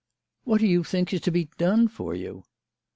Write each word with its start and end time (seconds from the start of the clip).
"What 0.45 0.61
do 0.61 0.65
you 0.65 0.83
think 0.83 1.13
is 1.13 1.21
to 1.21 1.31
be 1.31 1.51
done 1.59 1.87
for 1.87 2.15
you 2.15 2.43